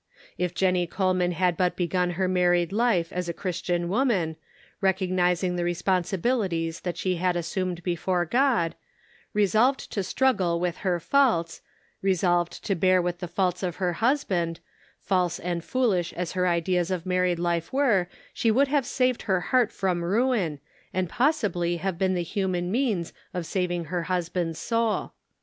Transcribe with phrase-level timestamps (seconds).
[0.35, 1.45] If Jennie Shirking Responsibility.
[1.45, 4.35] 433 Coleman had but begun her married life as a Christian woman,
[4.81, 8.73] recognizing the respon sibilities that she had assumed before God,
[9.35, 11.61] resolved to struggle with her faults,
[12.01, 14.59] resolved to bear with the faults of her husband,
[14.97, 19.39] false and foolish as her ideas of married life were, she would have saved her
[19.39, 20.59] heart from ruin,
[20.91, 25.13] and possibly have been the human means of saving her husband's soul.